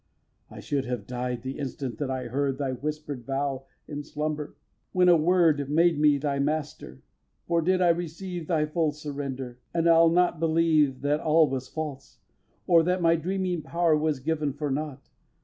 vii. 0.49 0.57
I 0.57 0.59
should 0.61 0.85
have 0.85 1.05
died 1.05 1.43
the 1.43 1.59
instant 1.59 1.99
that 1.99 2.09
I 2.09 2.23
heard 2.23 2.57
Thy 2.57 2.71
whisper'd 2.71 3.23
vow 3.23 3.65
in 3.87 4.01
slumber, 4.01 4.55
when 4.93 5.07
a 5.07 5.15
word 5.15 5.69
Made 5.69 5.99
me 5.99 6.17
thy 6.17 6.39
master, 6.39 7.03
for 7.47 7.61
I 7.61 7.65
did 7.65 7.81
receive 7.97 8.47
Thy 8.47 8.65
full 8.65 8.93
surrender, 8.93 9.59
and 9.75 9.87
I'll 9.87 10.09
not 10.09 10.39
believe 10.39 11.01
That 11.01 11.19
all 11.19 11.47
was 11.47 11.67
false; 11.67 12.17
or 12.65 12.81
that 12.81 13.03
my 13.03 13.15
dreaming 13.15 13.61
power 13.61 13.95
Was 13.95 14.19
given 14.19 14.53
for 14.53 14.71
nought. 14.71 15.07